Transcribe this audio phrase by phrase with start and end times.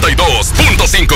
[0.00, 1.14] 92.5.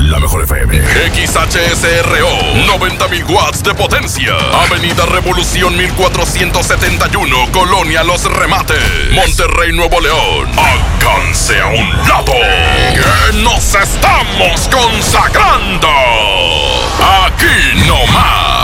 [0.00, 0.76] La mejor FM.
[0.76, 2.28] XHSRO.
[2.66, 4.34] 90.000 watts de potencia.
[4.64, 7.52] Avenida Revolución 1471.
[7.52, 8.76] Colonia Los Remates.
[9.12, 10.50] Monterrey, Nuevo León.
[10.58, 12.32] Alcance a un lado.
[12.32, 15.88] Que nos estamos consagrando.
[17.24, 18.63] Aquí no más.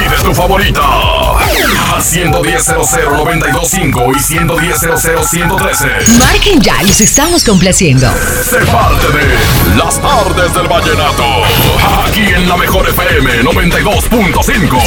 [0.23, 0.81] tu favorita.
[0.81, 4.79] A 110 925 y 110
[5.29, 5.87] 113
[6.19, 8.11] Marquen ya, los estamos complaciendo.
[8.49, 11.23] Se parte de Las tardes del vallenato.
[12.07, 14.83] Aquí en la mejor FM 92.5.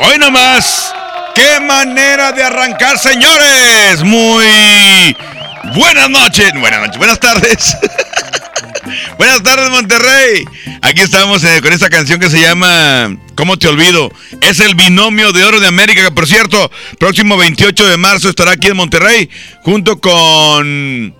[0.00, 0.92] Hoy nomás.
[1.34, 4.04] ¡Qué manera de arrancar, señores!
[4.04, 5.16] Muy
[5.74, 6.52] buenas noches.
[6.60, 7.76] Buenas noches, buenas tardes.
[9.18, 10.44] buenas tardes, Monterrey.
[10.82, 14.12] Aquí estamos eh, con esta canción que se llama ¿Cómo te olvido?
[14.40, 18.52] Es el binomio de oro de América, que por cierto, próximo 28 de marzo estará
[18.52, 19.30] aquí en Monterrey,
[19.62, 21.14] junto con.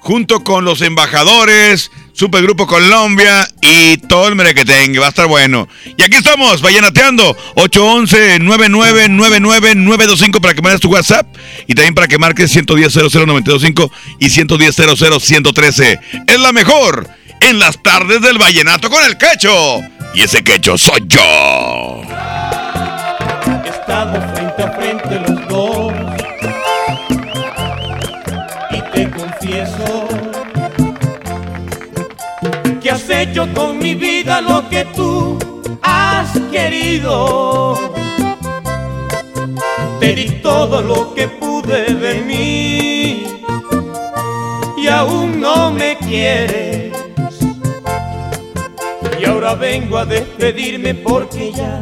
[0.00, 4.98] Junto con los embajadores, Supergrupo Colombia y todo el merequetengue.
[4.98, 5.68] Va a estar bueno.
[5.96, 7.36] Y aquí estamos, vallenateando.
[7.54, 11.28] 811-9999-925 para que mandes tu WhatsApp.
[11.68, 13.88] Y también para que marques 110-00-925
[14.18, 16.00] y 110-00-113.
[16.26, 17.08] Es la mejor
[17.40, 19.80] en las tardes del vallenato con el quecho.
[20.12, 22.02] Y ese quecho soy yo.
[23.64, 25.47] Estamos frente a frente los
[33.22, 35.38] hecho con mi vida lo que tú
[35.82, 37.76] has querido.
[39.98, 43.40] Te di todo lo que pude de mí
[44.76, 46.92] y aún no me quieres.
[49.20, 51.80] Y ahora vengo a despedirme porque ya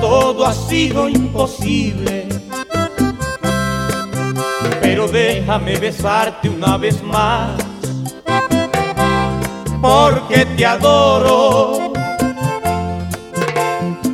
[0.00, 2.26] todo ha sido imposible.
[4.80, 7.52] Pero déjame besarte una vez más,
[9.80, 11.92] porque te adoro.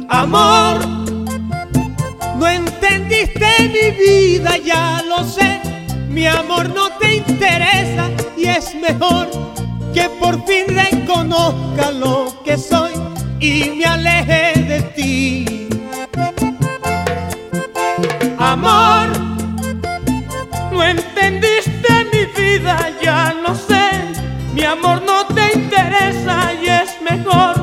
[0.09, 0.79] Amor,
[2.39, 5.61] no entendiste mi vida, ya lo sé.
[6.09, 9.29] Mi amor no te interesa y es mejor
[9.93, 12.93] que por fin reconozca lo que soy
[13.41, 15.69] y me aleje de ti.
[18.39, 19.09] Amor,
[20.73, 23.91] no entendiste mi vida, ya lo sé.
[24.55, 25.26] Mi amor no
[27.11, 27.55] mejor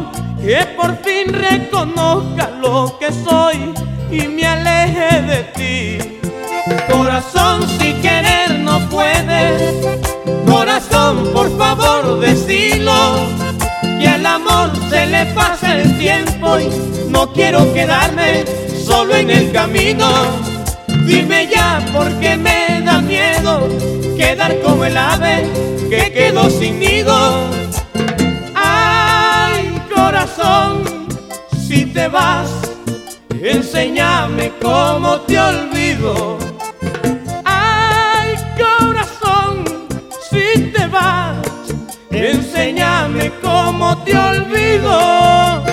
[0.42, 3.74] que por fin reconozca lo que soy
[4.12, 6.20] y me aleje de ti.
[6.92, 9.88] Corazón, si querer no puedes,
[10.46, 12.94] corazón, por favor, decilo.
[14.00, 16.70] Y al amor se le pasa el tiempo y
[17.10, 18.46] no quiero quedarme
[18.86, 20.10] solo en el camino.
[21.06, 23.68] Dime ya porque me da miedo
[24.18, 25.48] quedar como el ave
[25.90, 27.64] que quedó sin nido.
[29.96, 30.84] Corazón,
[31.68, 32.50] si te vas,
[33.42, 36.38] enséñame cómo te olvido.
[37.46, 39.64] Ay, corazón,
[40.30, 41.38] si te vas,
[42.12, 45.73] enséñame cómo te olvido.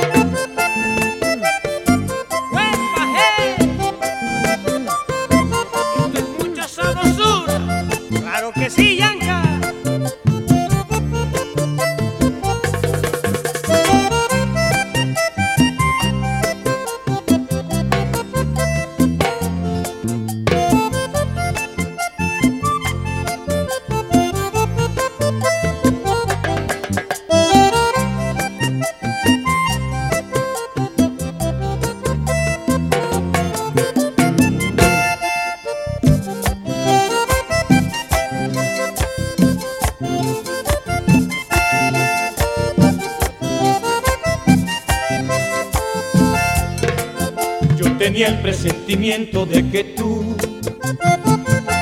[49.01, 50.37] De que tú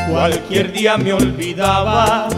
[0.09, 2.33] cualquier día me olvidabas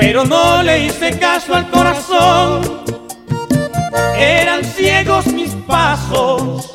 [0.00, 2.82] pero no le hice caso al corazón.
[4.18, 6.72] Eran ciegos mis pasos,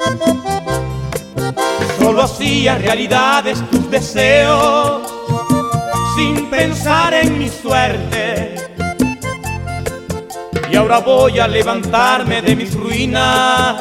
[1.99, 5.01] solo hacía realidades tus deseos,
[6.15, 8.55] sin pensar en mi suerte.
[10.71, 13.74] Y ahora voy a levantarme de mis ruinas,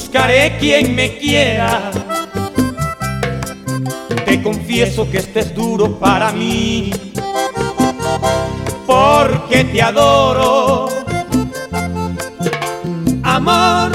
[0.00, 1.90] buscaré quien me quiera.
[4.24, 6.90] Te confieso que este es duro para mí
[8.86, 10.88] porque te adoro.
[13.22, 13.90] Amor,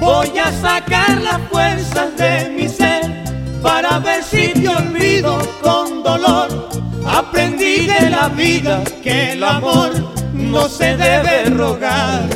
[0.00, 3.24] voy a sacar las fuerzas de mi ser
[3.60, 6.68] para ver si te olvido con dolor.
[7.06, 9.90] Aprendí de la vida que el amor
[10.32, 12.33] no se debe rogar.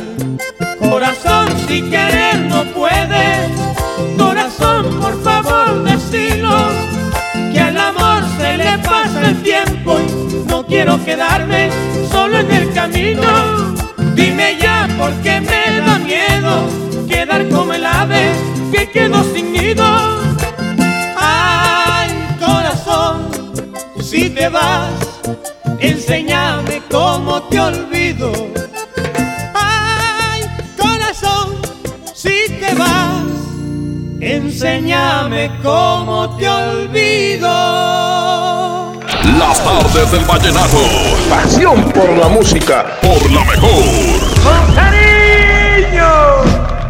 [0.89, 3.51] Corazón, si querer no puedes,
[4.17, 6.69] corazón, por favor, decilo,
[7.53, 11.69] que al amor se le pasa el tiempo y no quiero quedarme
[12.11, 13.75] solo en el camino.
[14.15, 18.31] Dime ya por qué me da miedo quedar como el ave
[18.71, 19.85] que quedó sin nido.
[21.17, 22.09] Ay,
[22.39, 23.29] corazón,
[24.01, 24.89] si te vas,
[25.79, 28.48] enséñame cómo te olvido.
[34.69, 37.49] Enséñame cómo te olvido.
[39.37, 40.77] Las tardes del vallenato.
[41.29, 42.99] Pasión por la música.
[43.01, 43.83] Por la mejor.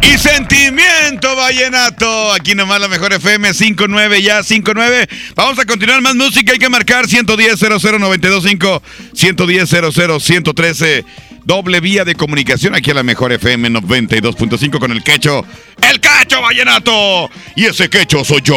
[0.02, 2.32] Y sentimiento vallenato.
[2.32, 5.08] Aquí nomás la mejor FM 59 ya 59.
[5.34, 6.52] Vamos a continuar más música.
[6.52, 8.82] Hay que marcar 110 00925
[9.14, 9.70] 110
[10.18, 11.04] 113
[11.44, 15.44] Doble vía de comunicación aquí a la mejor FM 92.5 con el quecho.
[15.82, 17.30] El quecho vallenato.
[17.56, 18.56] Y ese quecho soy yo.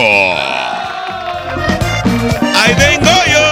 [2.56, 3.44] Ahí vengo yo.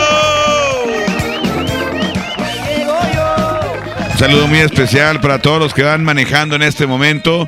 [4.11, 7.47] Un saludo muy especial para todos los que van manejando en este momento.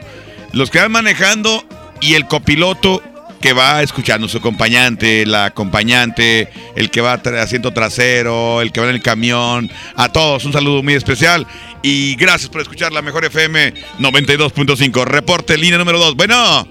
[0.53, 1.65] Los que van manejando
[2.00, 3.01] y el copiloto
[3.44, 6.47] que va escuchando su acompañante, la acompañante,
[6.77, 10.81] el que va asiento trasero, el que va en el camión, a todos un saludo
[10.81, 11.45] muy especial
[11.83, 15.06] y gracias por escuchar la mejor FM 92.5.
[15.06, 16.15] Reporte línea número 2.
[16.15, 16.68] Bueno.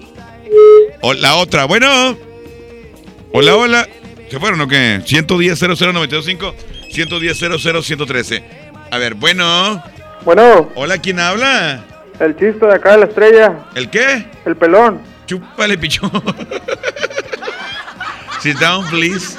[1.01, 1.63] O la otra.
[1.65, 2.17] Bueno.
[3.31, 3.87] Hola, hola.
[4.29, 5.01] ¿Se fueron o qué?
[5.05, 6.55] 110 00925
[6.91, 7.37] 110
[7.85, 8.43] 113
[8.91, 9.81] A ver, bueno.
[10.25, 11.83] Bueno, Hola, ¿quién habla?
[12.19, 14.25] el chiste de acá de la estrella, ¿El qué?
[14.45, 15.01] el pelón.
[15.25, 16.09] Chúpale, pichón.
[18.39, 19.37] Sit down, please.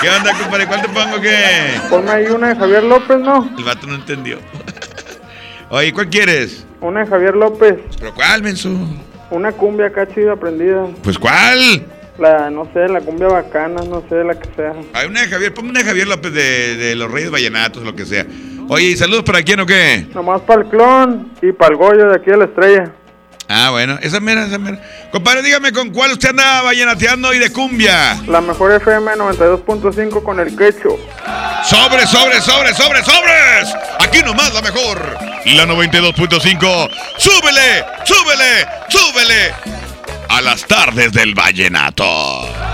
[0.00, 0.66] ¿Qué onda, compadre?
[0.66, 1.80] ¿Cuál te pongo qué?
[1.90, 3.50] Ponme ahí una de Javier López, ¿no?
[3.58, 4.38] El vato no entendió.
[5.74, 6.66] Oye, ¿cuál quieres?
[6.82, 7.76] Una de Javier López.
[7.98, 8.68] ¿Pero cuál, menso?
[9.30, 10.86] Una cumbia acá chida aprendida.
[11.02, 11.86] Pues ¿cuál?
[12.18, 14.74] La, no sé, la cumbia bacana, no sé, la que sea.
[14.92, 17.96] Hay una de Javier, ponme una de Javier López de, de los Reyes Vallenatos, lo
[17.96, 18.26] que sea.
[18.68, 20.08] Oye, ¿y saludos para quién o qué?
[20.14, 22.92] Nomás para el clon y para el Goyo de aquí de la estrella.
[23.54, 24.78] Ah, bueno, esa mera, esa mera.
[25.10, 28.18] Compadre, dígame con cuál usted anda vallenateando y de cumbia.
[28.26, 30.98] La mejor FM 92.5 con el quecho.
[31.62, 33.74] ¡Sobres, sobres, sobres, sobres, sobres!
[34.00, 35.18] Aquí nomás la mejor.
[35.44, 36.88] La 92.5.
[37.18, 39.54] ¡Súbele, súbele, súbele!
[40.30, 42.71] A las tardes del vallenato.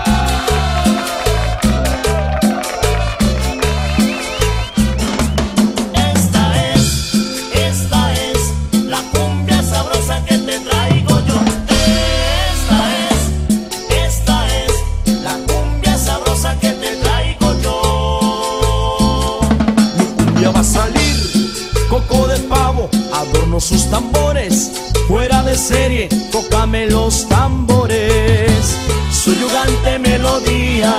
[23.60, 24.70] Sus tambores,
[25.08, 28.76] fuera de serie, tócame los tambores,
[29.10, 30.94] su yugante melodía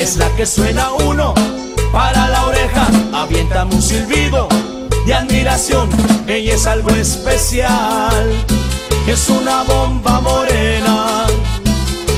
[0.00, 1.34] es la que suena uno
[1.92, 4.48] para la oreja, aviéntame un silbido
[5.06, 5.88] de admiración,
[6.26, 8.30] ella es algo especial,
[9.06, 11.26] es una bomba morena,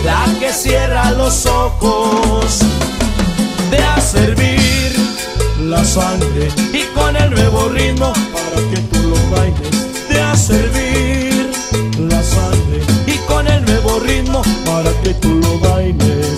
[0.04, 2.60] la que cierra los ojos
[3.70, 4.97] de a servir
[5.60, 11.50] la sangre y con el nuevo ritmo para que tú lo bailes de a servir.
[11.98, 16.37] La sangre y con el nuevo ritmo para que tú lo bailes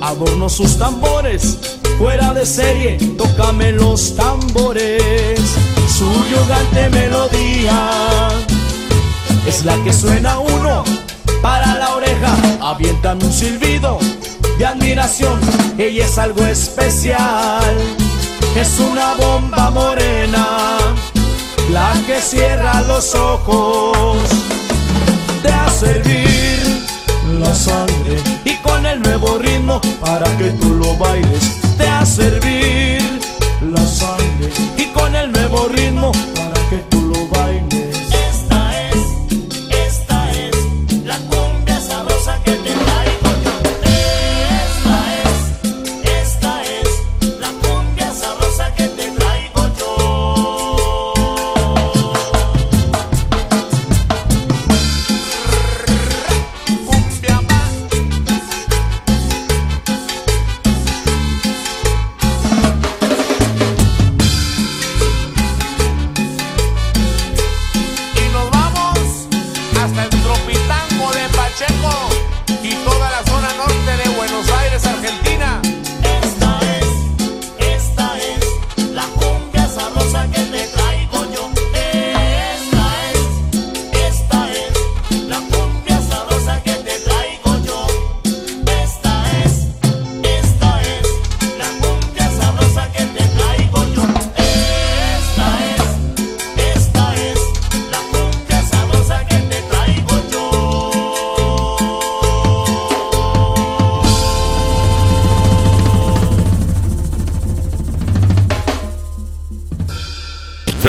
[0.00, 1.58] adorno sus tambores,
[1.98, 5.42] fuera de serie, tócame los tambores,
[5.86, 8.28] su yogante melodía
[9.46, 10.84] es la que suena uno
[11.42, 13.98] para la oreja, avientan un silbido
[14.58, 15.40] de admiración,
[15.78, 17.76] ella es algo especial,
[18.56, 20.78] es una bomba morena,
[21.70, 24.18] la que cierra los ojos,
[25.42, 26.17] te a servir
[27.54, 33.02] sangre y con el nuevo ritmo para que tú lo bailes, te a servir
[33.60, 36.47] la sangre y con el nuevo ritmo para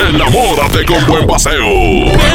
[0.09, 1.67] Enamórate con buen paseo.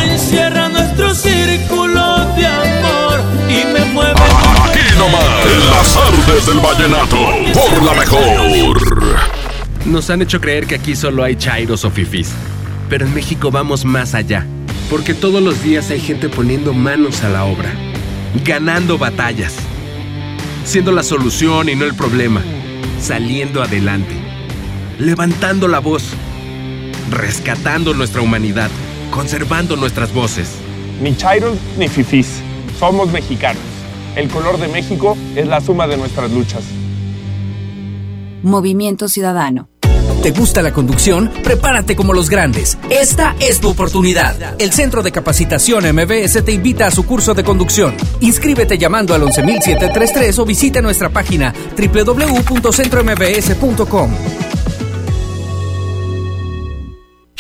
[0.09, 4.21] Encierra nuestro círculo de amor y me mueve.
[4.65, 7.17] Aquí nomás, en las artes del vallenato,
[7.53, 9.17] por la mejor.
[9.87, 12.31] Nos han hecho creer que aquí solo hay chairos o fifís.
[12.89, 14.47] Pero en México vamos más allá.
[14.89, 17.73] Porque todos los días hay gente poniendo manos a la obra.
[18.45, 19.57] Ganando batallas.
[20.65, 22.41] Siendo la solución y no el problema.
[23.01, 24.15] Saliendo adelante.
[25.01, 26.15] Levantando la voz.
[27.15, 28.69] Rescatando nuestra humanidad.
[29.11, 30.49] Conservando nuestras voces.
[31.01, 32.43] Ni chairos ni fifís.
[32.79, 33.63] Somos mexicanos.
[34.17, 36.65] El color de México es la suma de nuestras luchas.
[38.43, 39.69] Movimiento Ciudadano.
[40.23, 41.31] ¿Te gusta la conducción?
[41.43, 42.79] Prepárate como los grandes.
[42.91, 44.57] Esta es tu oportunidad.
[44.59, 47.95] El Centro de Capacitación MBS te invita a su curso de conducción.
[48.21, 54.11] Inscríbete llamando al 11733 o visita nuestra página www.centrombs.com.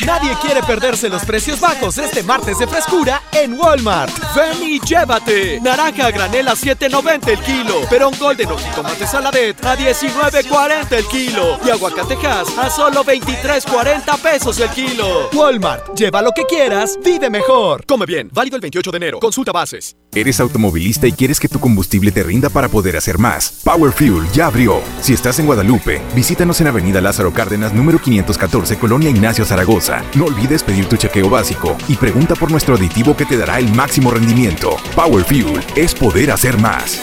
[0.00, 4.12] Nadie quiere perderse los precios bajos este martes de frescura en Walmart.
[4.34, 5.60] Ven y llévate.
[5.60, 7.80] Naranja a granel a 7.90 el kilo.
[7.88, 11.58] Perón Golden o jitomate saladet a 19.40 el kilo.
[11.64, 15.30] Y aguacatejas a solo 23.40 pesos el kilo.
[15.32, 15.96] Walmart.
[15.96, 17.86] Lleva lo que quieras, vive mejor.
[17.86, 18.28] Come bien.
[18.32, 19.20] Válido el 28 de enero.
[19.20, 19.96] Consulta bases.
[20.12, 23.60] ¿Eres automovilista y quieres que tu combustible te rinda para poder hacer más?
[23.64, 24.80] Power Fuel ya abrió.
[25.00, 29.83] Si estás en Guadalupe, visítanos en Avenida Lázaro Cárdenas, número 514, Colonia Ignacio Zaragoza.
[30.14, 33.70] No olvides pedir tu chequeo básico y pregunta por nuestro aditivo que te dará el
[33.74, 34.76] máximo rendimiento.
[34.94, 37.00] Power Fuel es poder hacer más.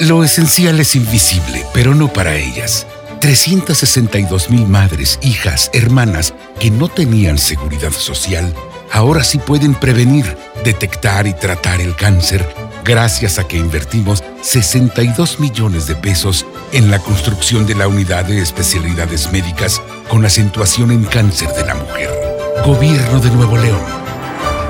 [0.00, 2.86] Lo esencial es invisible, pero no para ellas.
[3.20, 8.52] 362 mil madres, hijas, hermanas que no tenían seguridad social,
[8.92, 15.86] ahora sí pueden prevenir, detectar y tratar el cáncer gracias a que invertimos 62 millones
[15.86, 21.50] de pesos en la construcción de la unidad de especialidades médicas con acentuación en cáncer
[21.52, 22.10] de la mujer.
[22.64, 23.97] Gobierno de Nuevo León.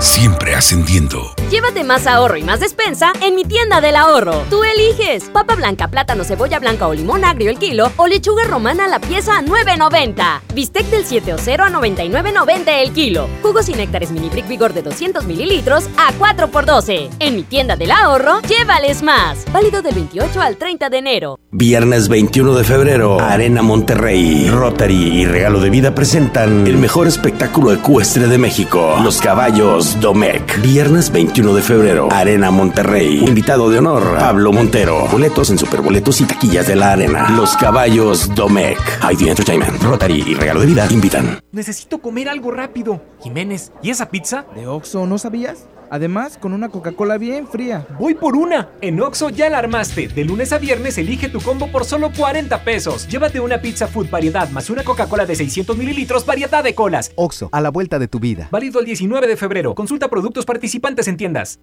[0.00, 1.34] Siempre ascendiendo.
[1.50, 4.44] Llévate más ahorro y más despensa en mi tienda del ahorro.
[4.48, 8.84] Tú eliges papa blanca, plátano, cebolla blanca o limón agrio el kilo o lechuga romana
[8.84, 10.40] a la pieza a 9.90.
[10.54, 13.28] Bistec del 7 o 0 a 99.90 el kilo.
[13.42, 17.10] Jugos y néctares mini brick vigor de 200 mililitros a 4 por 12.
[17.18, 19.44] En mi tienda del ahorro, llévales más.
[19.52, 21.40] Válido del 28 al 30 de enero.
[21.50, 27.72] Viernes 21 de febrero, Arena Monterrey, Rotary y Regalo de Vida presentan el mejor espectáculo
[27.72, 30.60] ecuestre de México, Los Caballos Domecq.
[30.62, 33.24] Viernes 21 de febrero, Arena Monterrey.
[33.26, 35.06] Invitado de honor, Pablo Montero.
[35.10, 37.30] Boletos en superboletos y taquillas de la arena.
[37.30, 38.78] Los Caballos Domecq.
[39.10, 41.40] ID Entertainment, Rotary y Regalo de Vida invitan.
[41.52, 43.02] Necesito comer algo rápido.
[43.22, 44.44] Jiménez, ¿y esa pizza?
[44.54, 45.66] ¿De Oxxo no sabías?
[45.90, 47.86] Además, con una Coca-Cola bien fría.
[47.98, 48.70] Voy por una.
[48.80, 50.08] En Oxo ya la armaste.
[50.08, 53.08] De lunes a viernes elige tu combo por solo 40 pesos.
[53.08, 57.12] Llévate una pizza food variedad más una Coca-Cola de 600 mililitros variedad de colas.
[57.16, 58.48] Oxo, a la vuelta de tu vida.
[58.50, 59.74] Válido el 19 de febrero.
[59.74, 61.60] Consulta productos participantes en tiendas.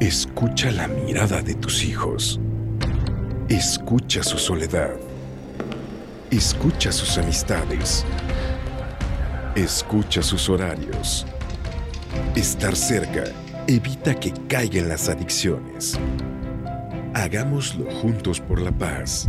[0.00, 2.40] Escucha la mirada de tus hijos.
[3.48, 4.90] Escucha su soledad.
[6.30, 8.04] Escucha sus amistades.
[9.54, 11.26] Escucha sus horarios.
[12.34, 13.24] Estar cerca
[13.66, 15.98] evita que caigan las adicciones.
[17.14, 19.28] Hagámoslo juntos por la paz.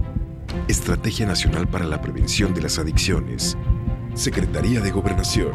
[0.68, 3.58] Estrategia Nacional para la Prevención de las Adicciones.
[4.16, 5.52] Secretaría de Gobernación.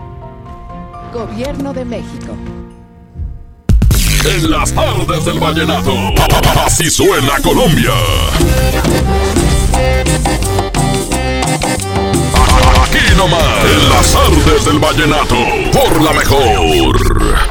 [1.13, 2.37] Gobierno de México.
[4.25, 5.95] En las tardes del vallenato.
[6.65, 7.95] Así suena Colombia.
[12.91, 13.65] Aquí nomás.
[13.65, 15.37] En las tardes del vallenato.
[15.73, 17.50] Por la mejor.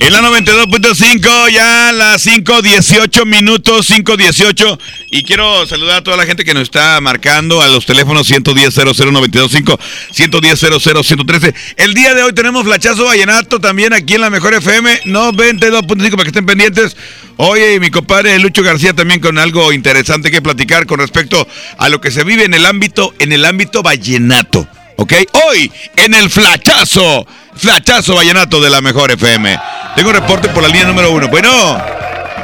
[0.00, 4.78] En la 92.5, ya las 5.18 minutos, 5.18.
[5.10, 9.78] Y quiero saludar a toda la gente que nos está marcando a los teléfonos 110-00-925,
[10.12, 11.54] 110-00-113.
[11.76, 16.22] El día de hoy tenemos flachazo vallenato también aquí en la Mejor FM 92.5 para
[16.24, 16.96] que estén pendientes.
[17.36, 21.46] Oye, mi compadre Lucho García también con algo interesante que platicar con respecto
[21.78, 24.68] a lo que se vive en el ámbito, en el ámbito vallenato.
[24.96, 25.12] ¿Ok?
[25.48, 27.26] Hoy, en el flachazo,
[27.56, 29.58] flachazo vallenato de la Mejor FM.
[29.96, 31.28] Tengo reporte por la línea número uno.
[31.28, 31.50] Bueno,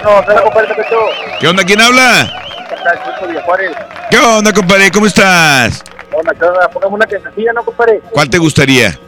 [0.05, 0.25] No.
[1.41, 1.65] ¿qué onda?
[1.65, 2.33] ¿Quién habla?
[4.11, 4.91] ¿Qué onda, compadre?
[4.91, 5.83] ¿Cómo estás?
[6.13, 6.69] Onda, ¿qué onda?
[6.69, 8.01] Pongamos una quesadilla, ¿no, compadre?
[8.11, 8.99] ¿Cuál te gustaría?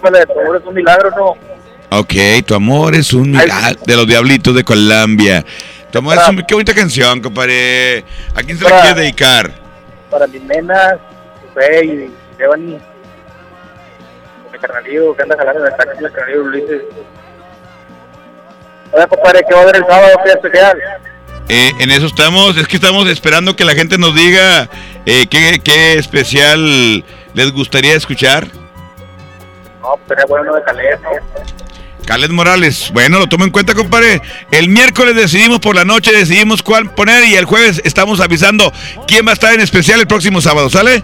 [0.00, 0.06] Tu
[0.40, 1.36] amor es un milagro, ¿no?
[1.98, 2.14] Ok,
[2.46, 5.44] tu amor es un milagro de los diablitos de Colombia.
[5.90, 6.36] Tu amor es un...
[6.46, 8.04] Qué bonita canción, compadre.
[8.34, 9.52] ¿A quién se la quieres dedicar?
[10.10, 10.94] Para mis nenas,
[11.82, 12.78] y Devani.
[14.52, 16.82] Mi carnalillo que anda jalando en el taxi, el carnalillo Ulises.
[18.92, 20.20] Oye, compadre, ¿qué va a haber el sábado?
[20.24, 20.78] ¿Qué especial?
[21.48, 24.68] Eh, en eso estamos, es que estamos esperando que la gente nos diga
[25.04, 28.48] eh, qué, qué especial les gustaría escuchar.
[29.82, 31.10] No, pues sería bueno de Calais, ¿no?
[32.06, 34.22] Caled Morales, bueno, lo tomo en cuenta, compadre.
[34.52, 38.72] El miércoles decidimos por la noche, decidimos cuál poner y el jueves estamos avisando
[39.08, 41.02] quién va a estar en especial el próximo sábado, ¿sale?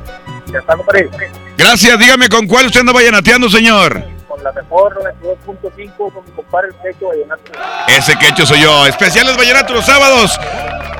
[1.56, 4.02] Gracias, dígame con cuál usted anda vallanateando, señor.
[4.28, 7.52] Con la mejor 92.5 con mi compadre el Pecho Vallenato.
[7.88, 8.86] Ese que hecho soy yo.
[8.86, 10.38] Especiales vallenato los sábados.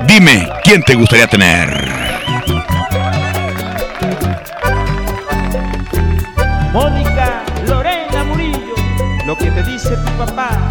[0.07, 1.69] Dime, ¿quién te gustaría tener?
[6.73, 8.75] Mónica, Lorena Murillo,
[9.27, 10.71] lo que te dice tu papá.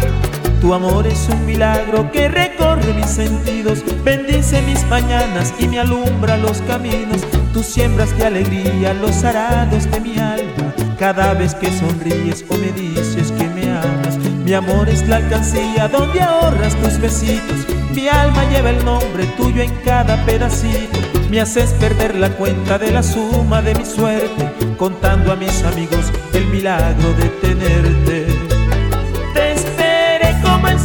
[0.62, 6.36] Tu amor es un milagro que recorre mis sentidos, bendice mis mañanas y me alumbra
[6.36, 7.22] los caminos.
[7.52, 12.70] Tú siembras de alegría los arados de mi alma, cada vez que sonríes o me
[12.70, 14.18] dices que me amas.
[14.44, 17.66] Mi amor es la alcancía donde ahorras tus besitos.
[17.92, 20.96] Mi alma lleva el nombre tuyo en cada pedacito.
[21.28, 26.12] Me haces perder la cuenta de la suma de mi suerte, contando a mis amigos
[26.32, 28.21] el milagro de tenerte.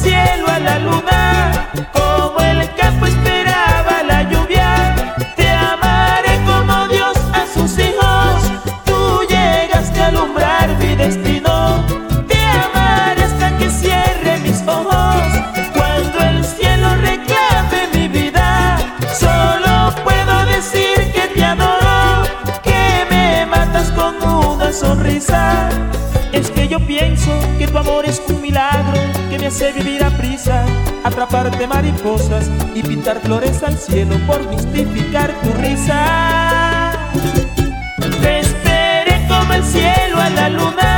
[0.08, 4.96] Cielo a la luna, como el campo esperaba la lluvia.
[5.36, 8.36] Te amaré como Dios a sus hijos.
[8.86, 11.56] Tú llegaste a alumbrar mi destino.
[12.32, 15.24] Te amaré hasta que cierre mis ojos.
[15.78, 18.78] Cuando el cielo reclame mi vida,
[19.24, 19.72] solo
[20.06, 22.24] puedo decir que te adoro,
[22.63, 25.70] que me matas con una sonrisa.
[26.32, 28.22] Es que yo pienso que tu amor es
[29.48, 30.66] me hace vivir a prisa,
[31.06, 36.92] atraparte mariposas y pintar flores al cielo por justificar tu risa.
[38.22, 40.97] Te esperé como el cielo a la luna,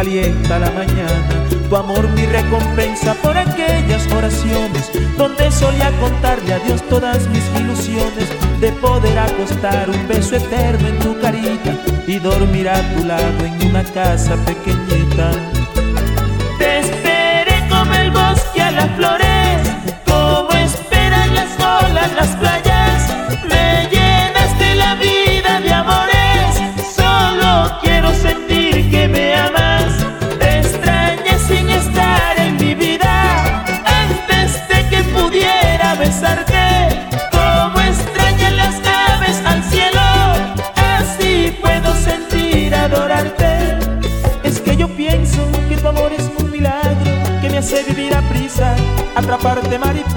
[0.00, 1.28] calienta la mañana.
[1.68, 8.28] Tu amor mi recompensa por aquellas oraciones donde solía contarle a Dios todas mis ilusiones
[8.60, 13.68] de poder acostar un beso eterno en tu carita y dormir a tu lado en
[13.68, 15.49] una casa pequeñita.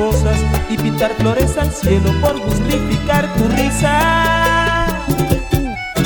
[0.04, 0.40] Mariposas
[0.70, 5.06] y pintar flores al cielo por justificar tu risa.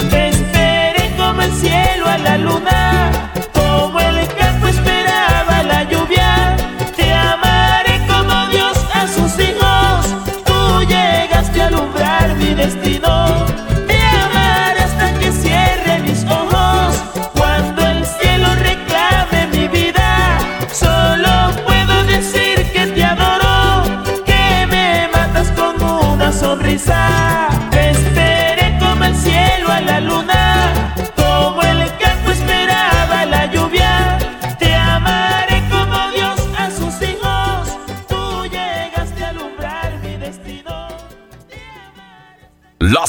[0.10, 2.77] Te esperé como el cielo a la luna,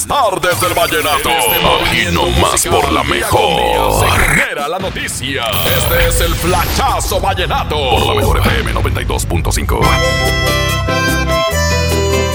[0.08, 1.28] tardes del vallenato.
[1.84, 4.00] Aquí nomás por la mejor.
[4.00, 5.44] Se genera la noticia.
[5.76, 7.76] Este es el flachazo vallenato.
[7.76, 9.80] Por la mejor FM 92.5.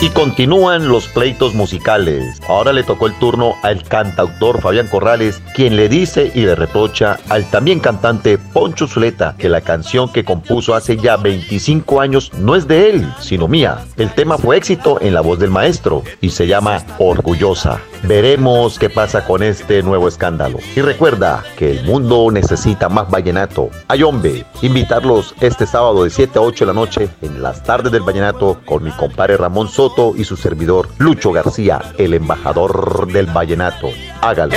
[0.01, 2.39] Y continúan los pleitos musicales.
[2.47, 7.19] Ahora le tocó el turno al cantautor Fabián Corrales, quien le dice y le reprocha
[7.29, 12.55] al también cantante Poncho Zuleta que la canción que compuso hace ya 25 años no
[12.55, 13.85] es de él, sino mía.
[13.97, 17.79] El tema fue éxito en la voz del maestro y se llama Orgullosa.
[18.03, 20.59] Veremos qué pasa con este nuevo escándalo.
[20.75, 23.69] Y recuerda que el mundo necesita más vallenato.
[23.87, 27.91] Hay hombre, invitarlos este sábado de 7 a 8 de la noche en las tardes
[27.91, 33.27] del vallenato con mi compadre Ramón Soto y su servidor Lucho García, el embajador del
[33.27, 33.89] vallenato.
[34.21, 34.53] Hágalo.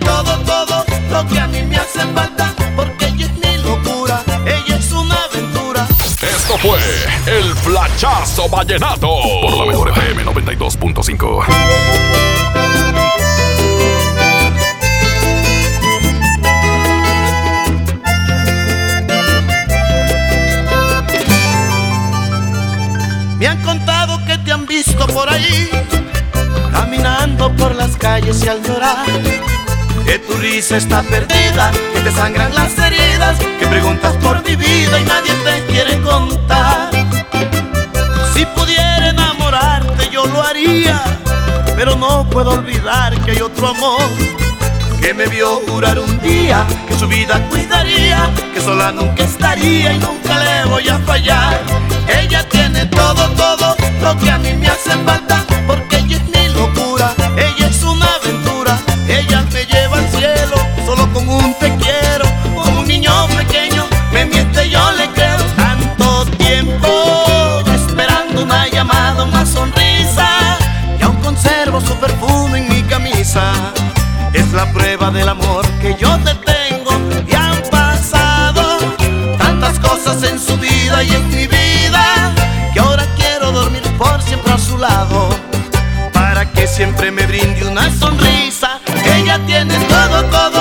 [0.00, 4.76] Todo, todo lo que a mí me hace falta, porque ella es mi locura, ella
[4.76, 5.86] es una aventura.
[6.20, 6.78] Esto fue
[7.26, 9.08] el flachazo vallenato.
[9.42, 11.44] Por la mejor FM 92.5.
[23.38, 25.70] Me han contado que te han visto por ahí,
[26.72, 29.06] caminando por las calles y al llorar.
[30.08, 34.98] Que tu risa está perdida, que te sangran las heridas, que preguntas por mi vida
[34.98, 36.88] y nadie te quiere contar.
[38.32, 40.98] Si pudiera enamorarte yo lo haría,
[41.76, 44.00] pero no puedo olvidar que hay otro amor
[44.98, 49.98] que me vio jurar un día que su vida cuidaría, que sola nunca estaría y
[49.98, 51.60] nunca le voy a fallar.
[52.08, 56.48] Ella tiene todo, todo lo que a mí me hace falta, porque ella es mi
[56.54, 56.77] locura,
[74.48, 76.90] Es la prueba del amor que yo te tengo
[77.28, 78.78] y han pasado
[79.36, 82.32] tantas cosas en su vida y en mi vida
[82.72, 85.28] que ahora quiero dormir por siempre a su lado
[86.14, 88.80] para que siempre me brinde una sonrisa.
[89.16, 90.57] Ella tiene todo, todo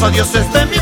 [0.00, 0.75] los adioses de mi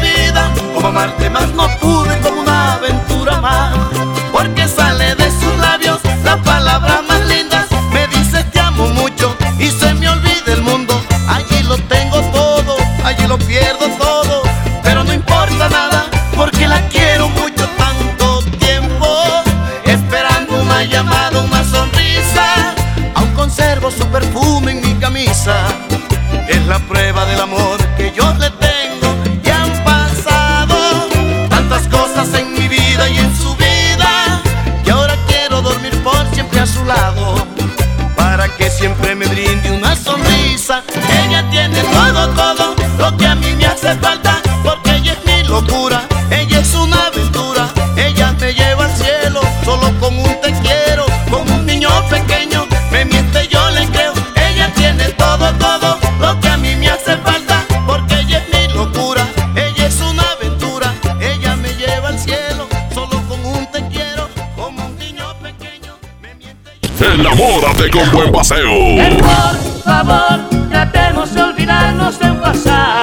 [67.90, 68.70] con buen paseo.
[68.96, 72.93] Por favor, tratemos de olvidarnos del pasado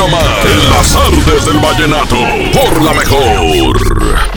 [0.00, 2.16] nomás, en las artes del vallenato,
[2.54, 3.76] por la mejor.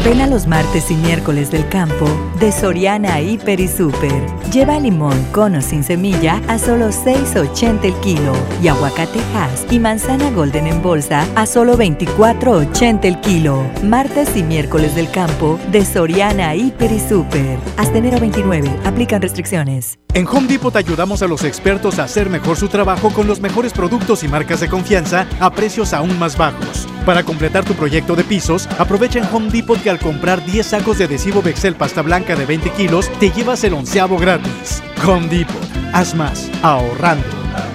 [0.04, 2.06] Ven a los martes y miércoles del campo
[2.40, 4.26] de Soriana Hiper y Super.
[4.52, 9.80] Lleva limón con o sin semilla a solo 6.80 el kilo y aguacate Hass y
[9.80, 13.64] manzana Golden en bolsa a solo 24.80 el kilo.
[13.84, 17.58] Martes y miércoles del campo de Soriana Hiper y Super.
[17.78, 18.70] Hasta enero 29.
[18.84, 20.03] Aplican restricciones.
[20.16, 23.40] En Home Depot te ayudamos a los expertos a hacer mejor su trabajo con los
[23.40, 26.88] mejores productos y marcas de confianza a precios aún más bajos.
[27.04, 31.00] Para completar tu proyecto de pisos, aprovecha en Home Depot que al comprar 10 sacos
[31.00, 34.84] de adhesivo Bexel pasta blanca de 20 kilos, te llevas el onceavo gratis.
[35.04, 35.56] Home Depot.
[35.94, 37.26] Haz más, ahorrando.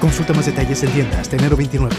[0.01, 1.97] Consulta más detalles en tienda hasta enero 29.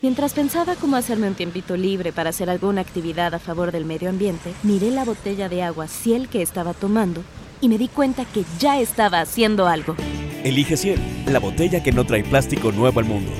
[0.00, 4.08] Mientras pensaba cómo hacerme un tiempito libre para hacer alguna actividad a favor del medio
[4.08, 7.22] ambiente, miré la botella de agua Ciel que estaba tomando
[7.60, 9.96] y me di cuenta que ya estaba haciendo algo.
[10.44, 13.32] Elige Ciel, la botella que no trae plástico nuevo al mundo.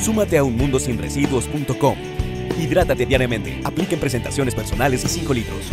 [0.00, 1.96] Súmate a unmundosinresiduos.com.
[2.58, 3.60] Hidrátate diariamente.
[3.64, 5.72] Apliquen presentaciones personales y 5 litros.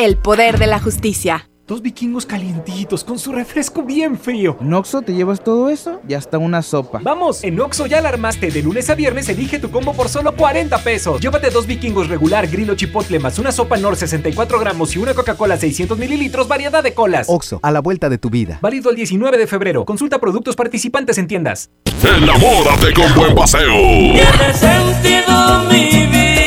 [0.00, 1.50] El poder de la justicia.
[1.66, 4.56] Dos vikingos calientitos con su refresco bien frío.
[4.60, 6.00] ¿En Oxxo te llevas todo eso?
[6.08, 7.00] Y hasta una sopa.
[7.02, 8.52] Vamos, en Oxo ya la armaste.
[8.52, 11.20] De lunes a viernes elige tu combo por solo 40 pesos.
[11.20, 15.56] Llévate dos vikingos regular, grillo chipotle, más una sopa Nor 64 gramos y una Coca-Cola
[15.56, 17.26] 600 mililitros, variedad de colas.
[17.28, 18.60] Oxo, a la vuelta de tu vida.
[18.62, 19.84] Válido el 19 de febrero.
[19.84, 21.70] Consulta productos participantes en tiendas.
[22.04, 23.74] Enamórate con buen paseo.
[23.74, 26.37] Tiene sentido mi vida,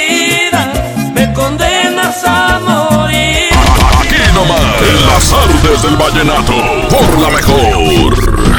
[4.90, 6.54] en las artes del vallenato,
[6.90, 8.52] por la mejor.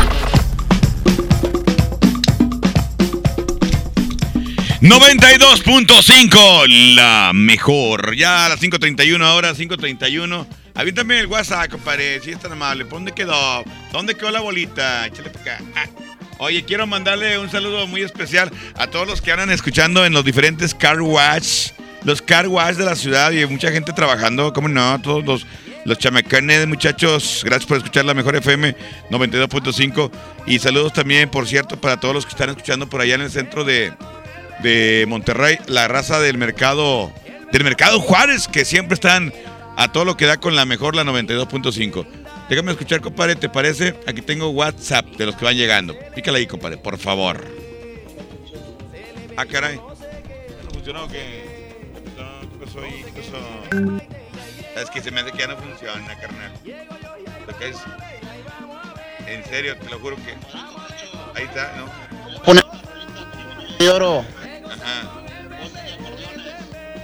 [4.80, 8.16] 92.5, la mejor.
[8.16, 10.44] Ya a las 5.31 ahora, 5.31.
[10.74, 12.85] Avíntame el WhatsApp, compadre, si es tan amable.
[12.85, 13.62] ¿Por dónde quedó?
[13.92, 15.06] ¿Dónde quedó la bolita?
[15.06, 15.64] Échale para acá.
[15.76, 15.87] Ah.
[16.38, 20.24] Oye, quiero mandarle un saludo muy especial a todos los que andan escuchando en los
[20.24, 21.70] diferentes car wash,
[22.02, 25.00] los car wash de la ciudad y mucha gente trabajando, ¿cómo no?
[25.00, 25.46] Todos los
[25.85, 27.42] los chamacanes, muchachos.
[27.45, 28.75] Gracias por escuchar la mejor FM
[29.11, 30.11] 92.5.
[30.47, 33.31] Y saludos también, por cierto, para todos los que están escuchando por allá en el
[33.31, 33.92] centro de,
[34.62, 37.12] de Monterrey, la raza del mercado,
[37.53, 39.33] del mercado Juárez, que siempre están
[39.77, 42.07] a todo lo que da con la mejor, la 92.5.
[42.49, 43.95] Déjame escuchar, compadre, ¿te parece?
[44.07, 45.97] Aquí tengo WhatsApp de los que van llegando.
[46.14, 47.42] Pícala ahí, compadre, por favor.
[49.37, 49.77] Ah, caray.
[49.77, 51.09] ¿No funcionó
[52.83, 53.05] ahí?
[54.76, 56.52] Es que se me hace que ya no funciona, carnal.
[57.46, 57.76] Lo que es...
[59.26, 60.35] En serio, te lo juro que...
[61.35, 62.42] Ahí está, ¿no?
[62.42, 62.62] Pone
[63.78, 64.24] de oro.
[64.64, 65.22] Ajá.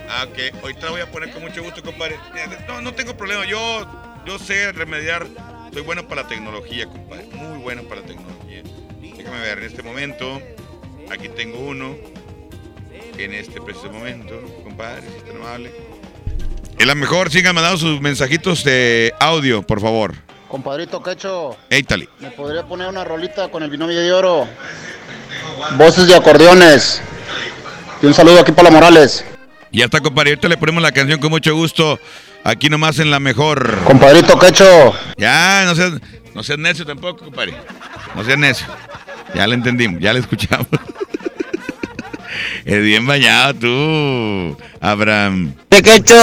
[0.09, 0.63] Ah, ok.
[0.63, 2.19] Ahorita la voy a poner con mucho gusto, compadre.
[2.67, 3.45] No, no tengo problema.
[3.47, 3.87] Yo,
[4.27, 5.27] yo sé remediar.
[5.73, 7.27] Soy bueno para la tecnología, compadre.
[7.33, 8.63] Muy bueno para la tecnología.
[9.01, 10.41] Déjame ver en este momento.
[11.11, 11.97] Aquí tengo uno.
[13.19, 15.73] En este preciso momento, compadre, si está amable.
[16.79, 17.31] Es la mejor.
[17.31, 20.15] Sigan mandando sus mensajitos de audio, por favor.
[20.49, 22.09] Compadrito Quecho, Éitale.
[22.21, 24.49] ¿me podría poner una rolita con el binomio de oro?
[25.77, 27.03] Voces de acordeones.
[28.01, 29.25] Y un saludo aquí para Morales.
[29.73, 30.31] Ya está, compadre.
[30.31, 31.99] Ahorita le ponemos la canción con mucho gusto.
[32.45, 33.79] Aquí nomás en la mejor.
[33.85, 34.95] Compadrito Quecho.
[35.19, 35.93] Ya, no seas,
[36.35, 37.55] no seas necio tampoco, compadre.
[38.15, 38.67] No seas necio.
[39.35, 40.67] Ya le entendimos, ya le escuchamos.
[42.65, 45.55] es bien bañado tú, Abraham.
[45.69, 46.15] Pequecho,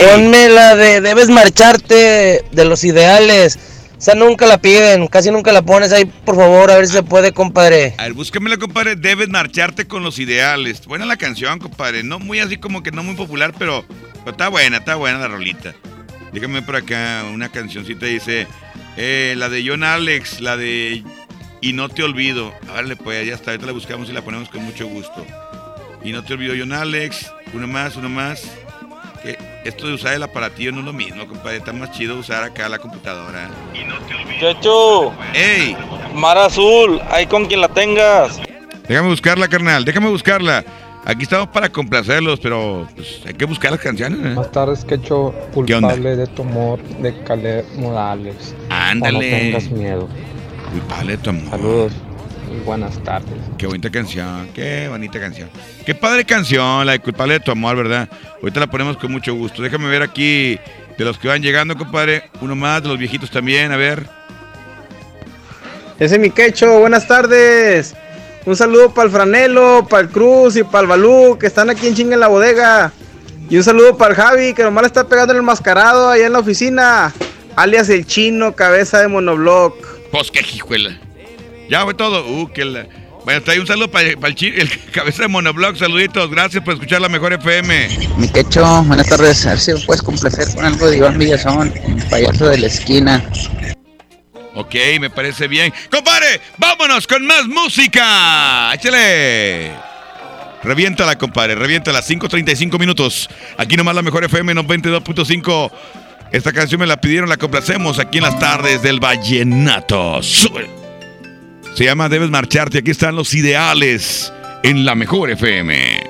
[0.00, 3.58] ponme la de debes marcharte de los ideales.
[4.02, 7.02] Esa nunca la piden, casi nunca la pones ahí, por favor, a ver si se
[7.04, 7.94] puede, compadre.
[7.98, 8.96] A ver, búscamela, compadre.
[8.96, 10.84] Debes marcharte con los ideales.
[10.86, 12.02] Buena la canción, compadre.
[12.02, 13.84] No muy así como que no muy popular, pero,
[14.24, 15.72] pero está buena, está buena la rolita.
[16.32, 18.06] Déjame por acá una cancioncita.
[18.06, 18.48] Dice,
[18.96, 21.04] eh, la de John Alex, la de
[21.62, 22.52] Y no te olvido.
[22.66, 23.52] Vale, pues ya está.
[23.52, 25.24] Ahorita la buscamos y la ponemos con mucho gusto.
[26.02, 27.32] Y no te olvido, John Alex.
[27.54, 28.50] Uno más, uno más.
[29.22, 31.58] Que esto de usar el aparatillo no es lo mismo, compadre.
[31.58, 33.48] Está más chido usar acá la computadora.
[33.72, 34.52] Y no te olvido.
[34.52, 35.76] Checho, ¡Ey!
[36.12, 38.40] Mar Azul, ahí con quien la tengas.
[38.88, 39.84] Déjame buscarla, carnal.
[39.84, 40.64] Déjame buscarla.
[41.04, 44.18] Aquí estamos para complacerlos, pero pues, hay que buscar las canciones.
[44.18, 44.34] ¿eh?
[44.34, 48.54] Más tarde es que hecho culpable de tu amor de Caleb Morales.
[48.68, 49.30] Ándale.
[49.30, 50.08] No tengas miedo.
[50.72, 51.50] Culpable de tu amor.
[51.50, 51.92] Saludos
[52.64, 53.38] buenas tardes.
[53.58, 55.48] Qué bonita canción, qué bonita canción.
[55.84, 58.08] Qué padre canción, la de Culpable de tu amor, ¿verdad?
[58.40, 59.62] Ahorita la ponemos con mucho gusto.
[59.62, 60.58] Déjame ver aquí
[60.98, 62.30] de los que van llegando, compadre.
[62.40, 64.06] Uno más, de los viejitos también, a ver.
[65.98, 67.94] Ese es mi quecho, buenas tardes.
[68.44, 71.86] Un saludo para el Franelo, para el Cruz y para el Balú, que están aquí
[71.86, 72.92] en chinga en la bodega.
[73.48, 76.32] Y un saludo para el Javi, que nomás le está pegando el mascarado allá en
[76.32, 77.12] la oficina.
[77.54, 80.01] Alias el chino, cabeza de monobloc.
[80.12, 80.96] Pues qué hijuela.
[81.68, 82.24] Ya fue todo.
[82.28, 82.86] Uh, que la...
[83.24, 85.76] Bueno, ahí un saludo para el, chi- el cabeza de monobloc.
[85.76, 87.88] Saluditos, gracias por escuchar la mejor FM.
[88.18, 89.46] Mi quecho, buenas tardes.
[89.46, 92.66] A ver si me puedes complacer con algo de Iván Villazón, el payaso de la
[92.66, 93.24] esquina.
[94.54, 95.72] Ok, me parece bien.
[95.90, 98.74] Compadre, vámonos con más música.
[98.74, 99.72] Échale.
[100.62, 102.02] Reviéntala, compadre, reviéntala.
[102.02, 103.30] 5.35 minutos.
[103.56, 105.70] Aquí nomás la mejor FM 92.5.
[106.32, 110.22] Esta canción me la pidieron, la complacemos aquí en las tardes del Vallenato.
[110.22, 112.78] Se llama Debes Marcharte.
[112.78, 114.32] Aquí están los ideales
[114.62, 116.04] en la mejor FM.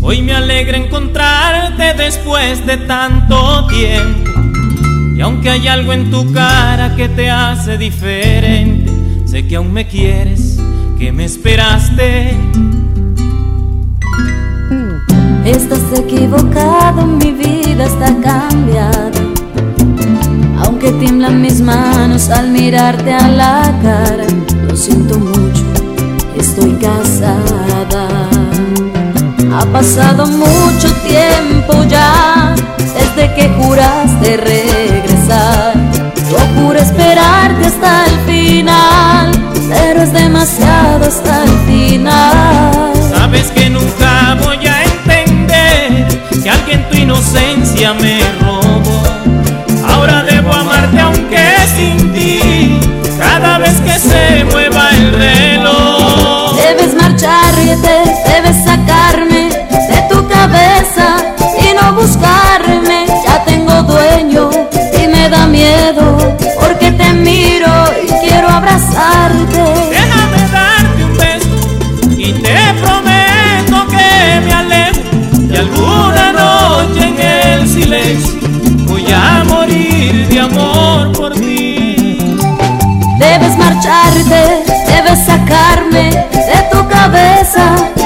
[0.00, 4.30] Hoy me alegra encontrarte después de tanto tiempo.
[5.16, 8.92] Y aunque hay algo en tu cara que te hace diferente,
[9.26, 10.60] sé que aún me quieres,
[10.96, 12.36] que me esperaste.
[15.44, 19.10] Estás equivocado, mi vida está cambiada.
[20.62, 24.26] Aunque tiemblan mis manos al mirarte a la cara,
[24.68, 25.62] lo siento mucho,
[26.36, 28.08] estoy casada.
[29.52, 35.74] Ha pasado mucho tiempo ya desde que juraste regresar.
[36.30, 39.32] Yo juré esperarte hasta el final,
[39.68, 42.92] pero es demasiado hasta el final.
[43.10, 44.79] Sabes que nunca voy a
[87.52, 87.99] Xa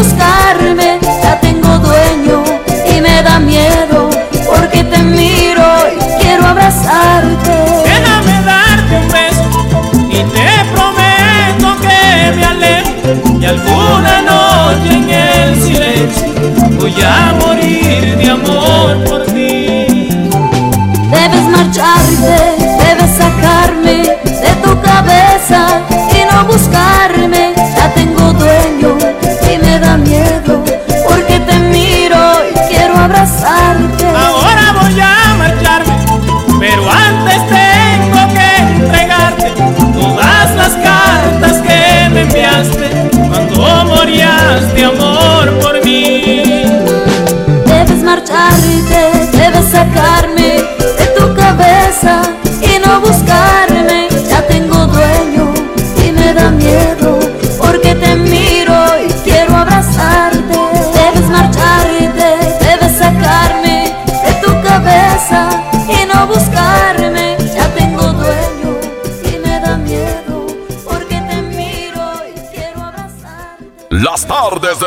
[0.00, 0.39] y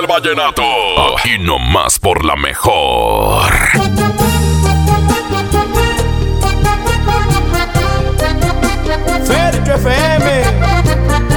[0.03, 0.63] del vallenato.
[1.17, 3.51] Aquí nomás por la mejor.
[9.25, 10.43] Fercho FM,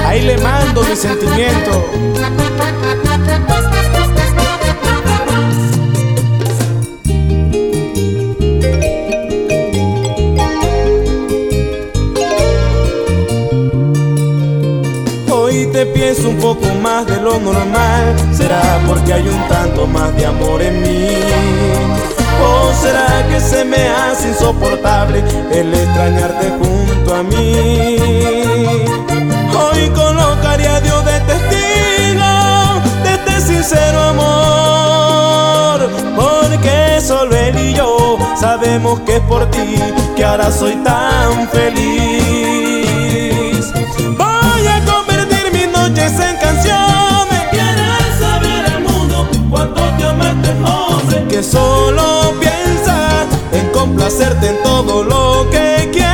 [0.07, 1.91] ahí le mando mi sentimiento.
[15.57, 18.15] Hoy te pienso un poco más de lo normal.
[18.31, 21.09] ¿Será porque hay un tanto más de amor en mí?
[22.45, 27.97] ¿O será que se me hace insoportable el extrañarte junto a mí?
[29.59, 35.91] Hoy colocaría a Dios de testigo de este sincero amor.
[36.17, 39.77] Porque solo él y yo sabemos que es por ti
[40.17, 42.66] que ahora soy tan feliz.
[47.51, 54.63] Quieres saber el mundo cuánto te ama este hombre que solo piensa en complacerte en
[54.63, 56.06] todo lo que quieras.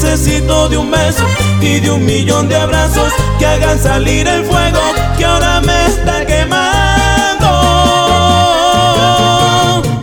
[0.00, 1.24] Necesito de un beso
[1.60, 4.78] y de un millón de abrazos que hagan salir el fuego
[5.16, 7.48] que ahora me está quemando.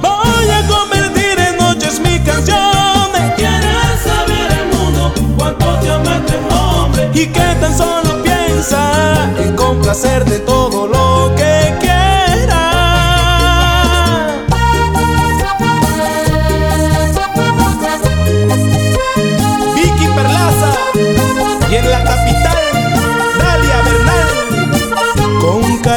[0.02, 3.08] Voy a convertir en noches mi canción.
[3.38, 9.56] Quieres saber el mundo cuánto te ama este hombre y que tan solo piensa en
[9.56, 11.95] complacerte todo lo que quiera.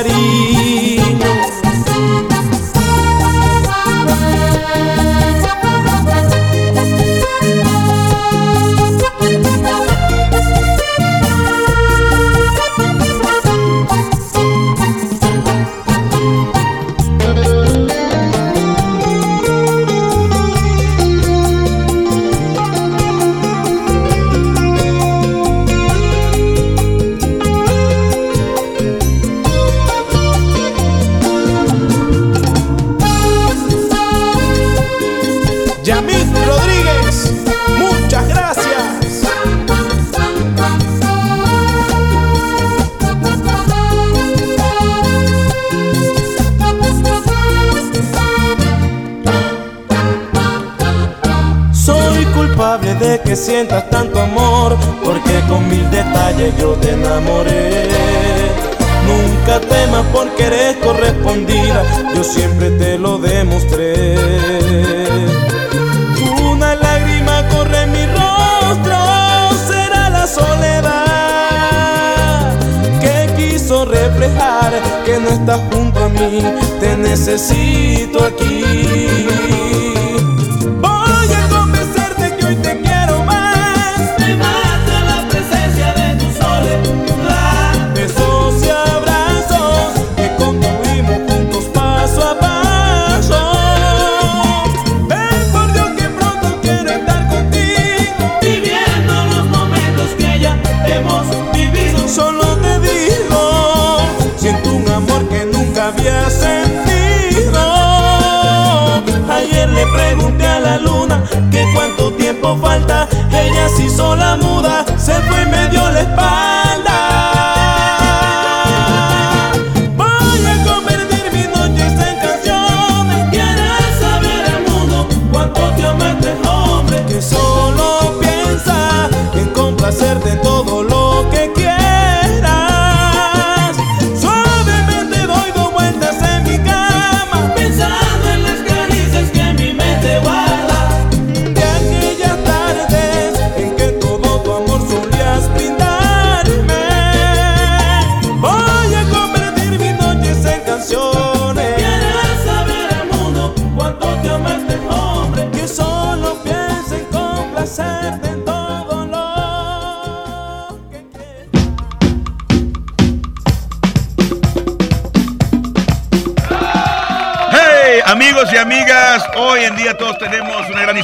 [0.04, 0.47] Con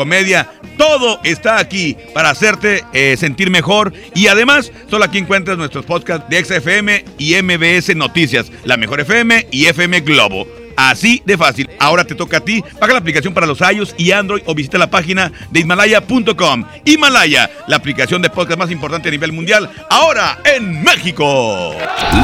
[0.00, 0.48] comedia.
[0.78, 3.92] Todo está aquí para hacerte eh, sentir mejor.
[4.14, 9.48] Y además, solo aquí encuentras nuestros podcasts de XFM y MBS Noticias, la mejor FM
[9.50, 10.46] y FM Globo.
[10.78, 11.68] Así de fácil.
[11.78, 12.64] Ahora te toca a ti.
[12.80, 16.64] Baja la aplicación para los iOS y Android o visita la página de Himalaya.com.
[16.86, 21.74] Himalaya, la aplicación de podcast más importante a nivel mundial, ahora en México.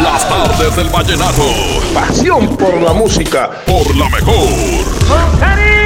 [0.03, 1.45] Las tardes del vallenato.
[1.93, 3.51] Pasión por la música.
[3.67, 5.86] Por la mejor.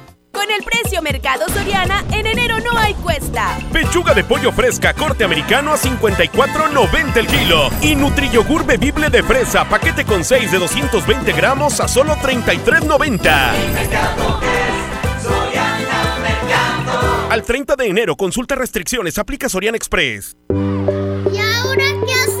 [0.41, 3.59] Con el precio Mercado Soriana, en enero no hay cuesta.
[3.71, 7.69] Pechuga de pollo fresca corte americano a 54.90 el kilo.
[7.83, 13.51] Y Nutriyogur bebible de fresa, paquete con 6 de 220 gramos a solo 33.90.
[17.29, 20.35] Al 30 de enero, consulta restricciones, aplica Soriana Express.
[20.49, 22.40] ¿Y ahora qué hacemos?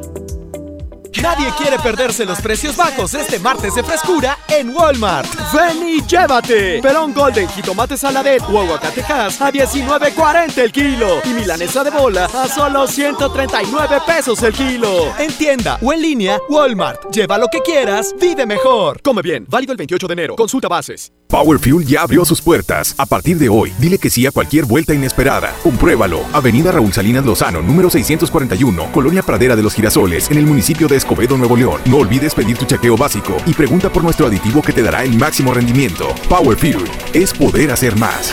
[1.19, 5.27] Nadie quiere perderse los precios bajos este martes de frescura en Walmart.
[5.53, 6.81] Ven y llévate.
[6.81, 11.21] Pelón Golden, jitomate saladet o aguacatejas a 19.40 el kilo.
[11.25, 15.13] Y milanesa de bola a solo 139 pesos el kilo.
[15.19, 17.11] En tienda o en línea, Walmart.
[17.11, 19.01] Lleva lo que quieras, vive mejor.
[19.01, 20.35] Come bien, válido el 28 de enero.
[20.35, 21.11] Consulta bases.
[21.27, 22.93] Power Fuel ya abrió sus puertas.
[22.97, 25.55] A partir de hoy, dile que sí a cualquier vuelta inesperada.
[25.63, 26.25] Compruébalo.
[26.33, 31.00] Avenida Raúl Salinas Lozano, número 641, Colonia Pradera de los Girasoles, en el municipio de
[31.01, 31.81] Escobedo, Nuevo León.
[31.85, 35.17] No olvides pedir tu chequeo básico y pregunta por nuestro aditivo que te dará el
[35.17, 36.13] máximo rendimiento.
[36.29, 36.83] Power Fuel
[37.13, 38.31] es poder hacer más.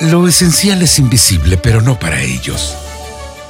[0.00, 2.85] Lo esencial es invisible, pero no para ellos.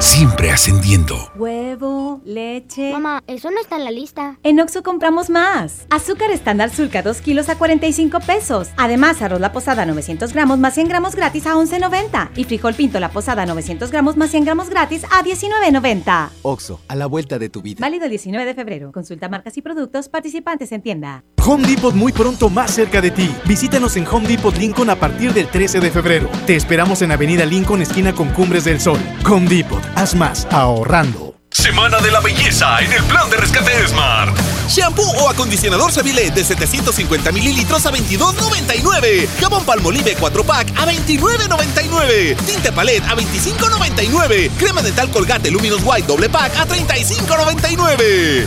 [0.00, 1.30] siempre ascendiendo.
[1.36, 2.92] Huevo, leche.
[2.92, 4.38] Mamá, eso no está en la lista.
[4.42, 5.86] En Oxo compramos más.
[5.90, 8.68] Azúcar estándar Sulca 2 kilos a 45 pesos.
[8.76, 12.30] Además, arroz la posada 900 gramos más 100 gramos gratis a 11.90.
[12.36, 16.28] Y frijol pinto la posada 900 gramos más 100 gramos gratis a 19.90.
[16.42, 17.78] Oxo, a la vuelta de tu vida.
[17.80, 18.92] Válido el 19 de febrero.
[18.92, 21.24] Consulta marcas y productos participantes en tienda.
[21.46, 23.34] Home Depot muy pronto más cerca de ti.
[23.46, 26.28] Visítanos en Home Depot Lincoln a partir del 13 de febrero.
[26.46, 28.98] Te esperamos en Avenida Lincoln, esquina con Cumbres del Sol.
[29.26, 31.34] Home Depot, haz más ahorrando.
[31.50, 34.36] Semana de la belleza en el plan de rescate Smart.
[34.68, 39.26] Shampoo o acondicionador Seville de 750 mililitros a 22.99.
[39.40, 42.36] Jabón Palmolive 4 pack a 29.99.
[42.46, 44.50] Tinte Palette a 25.99.
[44.58, 48.46] Crema dental Colgate Luminous White doble pack a 35.99.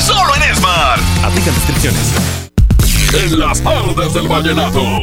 [0.00, 1.02] Solo en Smart.
[1.24, 2.02] Aplican restricciones.
[3.12, 5.02] En las tardes del vallenato.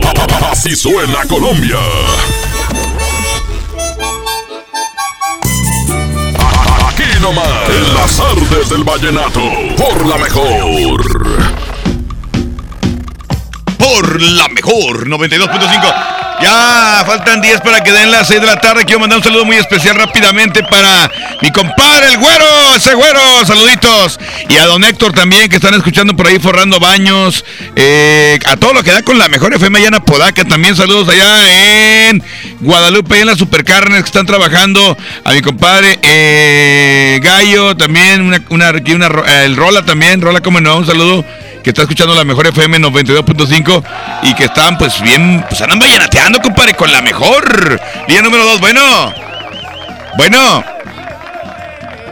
[0.50, 1.78] Así suena Colombia.
[7.26, 9.40] En las tardes del vallenato.
[9.78, 11.02] Por la mejor.
[13.78, 16.12] Por la mejor 92.5.
[16.44, 18.84] Ya faltan 10 para que den las 6 de la tarde.
[18.84, 21.10] Quiero mandar un saludo muy especial rápidamente para
[21.41, 23.46] mi compadre, el güero, ese güero.
[23.46, 24.20] Saluditos.
[24.50, 27.46] Y a don Héctor también, que están escuchando por ahí forrando baños.
[27.78, 30.44] Eh, a todo lo que da con la mejor FM allá en.
[30.44, 32.22] También saludos allá en
[32.60, 34.98] Guadalupe, en las supercarnes que están trabajando.
[35.24, 38.22] A mi compadre eh, Gallo también.
[38.22, 40.20] Una, una, una, el Rola también.
[40.22, 41.24] Rola, como no, un saludo
[41.64, 43.84] que está escuchando la mejor FM 92.5
[44.24, 47.80] y que están pues bien, pues andan vallenateando, compadre, con la mejor.
[48.07, 49.14] Día número 2, bueno.
[50.18, 50.64] Bueno.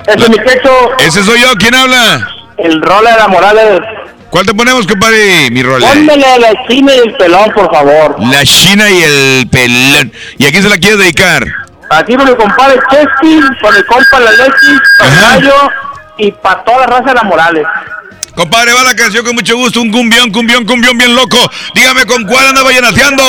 [0.07, 0.71] Ese es mi quecho.
[0.99, 2.27] Ese soy yo, ¿quién habla?
[2.57, 3.81] El Rola de la Morales.
[4.29, 5.87] ¿Cuál te ponemos, compadre, mi Rola?
[5.89, 8.15] Póndele a la china y el pelón, por favor.
[8.23, 10.13] La China y el pelón.
[10.37, 11.45] ¿Y a quién se la quieres dedicar?
[11.89, 14.31] Aquí con mi compadre Chesky, con el compa La
[14.97, 15.71] con Gallo
[16.17, 17.67] y para toda la raza de la Morales.
[18.35, 21.37] Compadre, va la canción con mucho gusto, un cumbión, cumbión, cumbión bien loco.
[21.75, 23.23] Dígame con cuál anda vallenateando.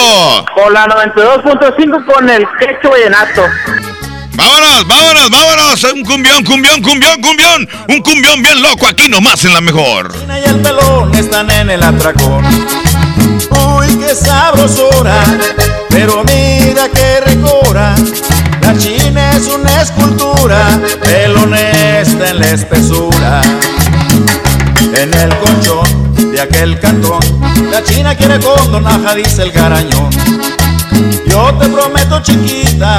[0.54, 3.42] Con la 92.5 con el quecho vallenato.
[4.34, 5.84] Vámonos, vámonos, vámonos.
[5.92, 7.68] Un cumbión, cumbión, cumbión, cumbión.
[7.88, 10.12] Un cumbión bien loco aquí nomás en la mejor.
[10.28, 12.44] y el pelón están en el atracón.
[13.50, 15.24] Uy, qué sabrosura,
[15.90, 17.94] pero mira qué ricura.
[18.62, 23.42] La china es una escultura, pelón está en la espesura.
[24.94, 27.20] En el colchón de aquel cantón,
[27.70, 30.10] la china quiere condonaja, dice el garañón.
[31.26, 32.98] Yo te prometo, chiquita,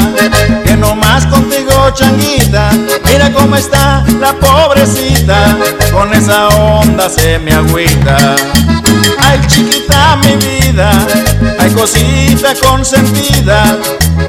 [0.66, 2.72] que no más contigo, changuita.
[3.06, 5.56] Mira cómo está la pobrecita,
[5.92, 8.36] con esa onda se me agüita.
[9.20, 10.92] Ay, chiquita, mi vida,
[11.60, 13.78] ay, cosita consentida.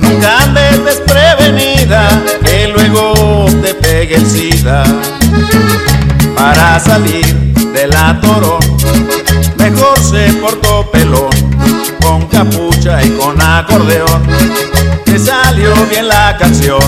[0.01, 2.09] Nunca andes desprevenida,
[2.45, 4.85] que luego te pegue el SIDA.
[6.37, 7.43] Para salir
[7.75, 8.61] de la torón,
[9.59, 11.29] mejor se portó pelón
[12.01, 14.22] con capucha y con acordeón,
[15.05, 16.81] te salió bien la canción.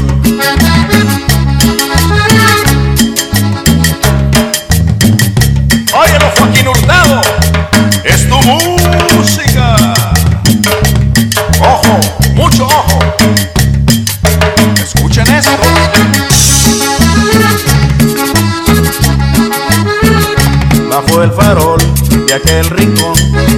[21.23, 21.79] El farol
[22.27, 23.15] de aquel rincón,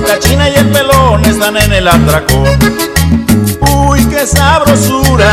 [0.06, 2.46] la china y el pelón están en el atracón.
[3.60, 5.28] Uy, qué sabrosura,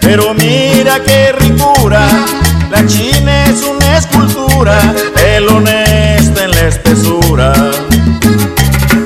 [0.00, 2.08] pero mira qué ricura.
[2.70, 4.78] La china es una escultura,
[5.14, 7.52] pelón está en la espesura.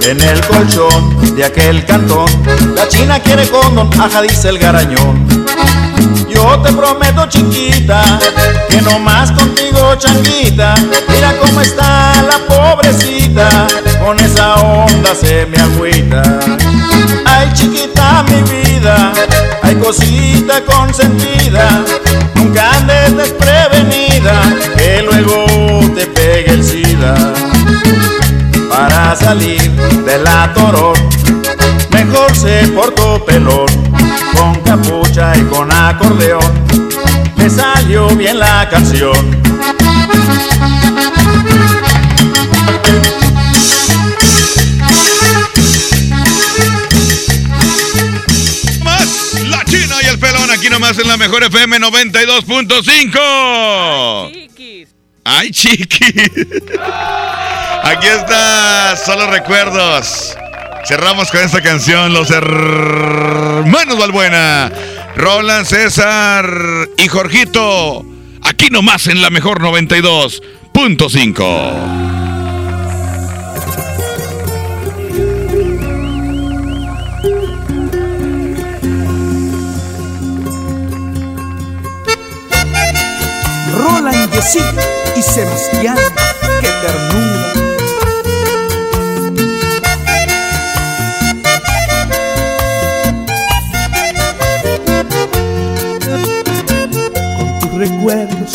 [0.07, 2.29] En el colchón de aquel cantón,
[2.77, 5.27] la china quiere condón, ajá dice el garañón.
[6.43, 8.03] Yo te prometo chiquita,
[8.69, 10.75] que no más contigo changuita,
[11.09, 13.69] mira cómo está la pobrecita,
[14.05, 16.21] con esa onda se me agüita.
[17.27, 19.13] Ay chiquita mi vida,
[19.63, 21.85] ay cosita consentida,
[22.35, 24.35] nunca andes desprevenida,
[24.77, 25.47] que luego
[25.95, 27.15] te pegue el SIDA.
[28.69, 30.53] Para salir de la
[31.93, 33.92] mejor se portó pelón,
[34.37, 36.65] con capucha y con acordeón,
[37.37, 39.43] me salió bien la canción.
[48.83, 54.33] Más la China y el pelón aquí nomás en la mejor FM 92.5.
[54.33, 54.89] Chiquis.
[55.25, 56.31] Ay, chiquis.
[57.85, 60.37] Aquí está, solo recuerdos.
[60.85, 63.32] Cerramos con esta canción, los hermanos.
[63.71, 64.73] Valbuena.
[65.17, 66.47] Roland, César
[66.97, 68.07] y Jorgito.
[68.43, 72.03] Aquí nomás en la mejor 92.5.
[83.75, 84.61] Roland Yesí
[85.17, 85.97] y Sebastián,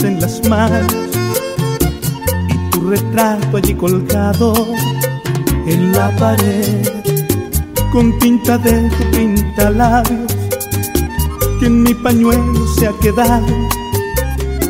[0.03, 0.93] en las manos
[2.49, 4.53] y tu retrato allí colgado
[5.65, 6.87] en la pared,
[7.91, 10.31] con tinta de tu pinta labios
[11.59, 13.45] que en mi pañuelo se ha quedado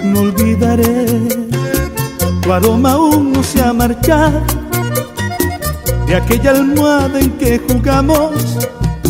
[0.04, 1.06] no olvidaré.
[2.42, 4.42] Tu aroma aún no se ha marchado
[6.08, 8.58] de aquella almohada en que jugamos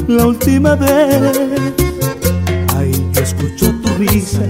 [0.07, 1.71] la última vez.
[2.75, 2.91] Ay,
[3.21, 4.41] escucho tu risa,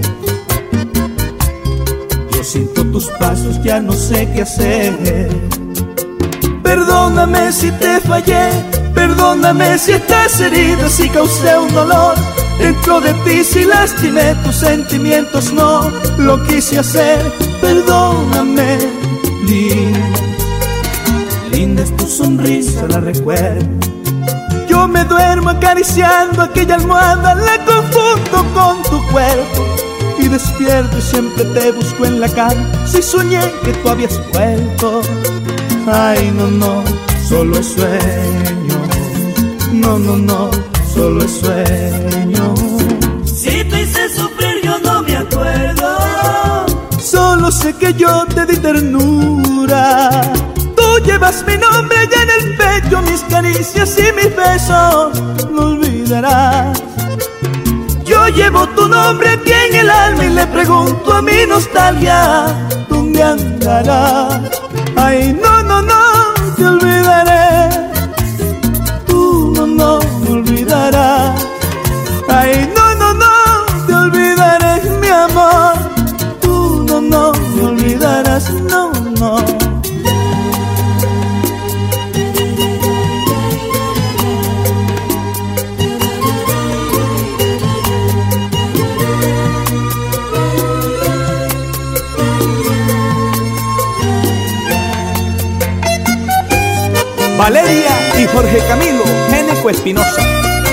[2.47, 4.97] siento tus pasos, ya no sé qué hacer.
[6.63, 8.49] Perdóname si te fallé,
[8.93, 12.15] perdóname si estás herida, si causé un dolor
[12.59, 17.19] Dentro de ti si lastimé tus sentimientos no lo quise hacer,
[17.61, 18.79] perdóname,
[19.45, 20.19] linda.
[21.51, 23.65] Linda es tu sonrisa, la recuerdo.
[24.67, 29.86] Yo me duermo acariciando aquella almohada, la confundo con tu cuerpo.
[30.27, 35.01] Y despierto y siempre te busco en la cama, si soñé que tú habías vuelto.
[35.89, 36.83] Ay, no, no,
[37.29, 38.77] solo es sueño.
[39.71, 40.51] No, no, no,
[40.93, 42.55] solo es sueño.
[43.23, 45.95] Si te hice sufrir yo no me acuerdo.
[46.99, 50.11] Solo sé que yo te di ternura.
[50.75, 55.21] Tú llevas mi nombre allá en el pecho, mis caricias y mis besos.
[55.49, 56.56] No olvidarás.
[58.99, 62.47] Aquí en el alma y le pregunto a mi nostalgia,
[62.89, 64.41] ¿dónde andarás?
[64.95, 67.69] Ay, no, no, no, te olvidaré.
[69.05, 71.45] Tú no, no me olvidarás.
[72.27, 75.73] Ay, no, no, no, te olvidaré, mi amor.
[76.41, 79.56] Tú no, no me olvidarás, no, no.
[97.37, 100.23] Valeria y Jorge Camilo Geneco Espinosa,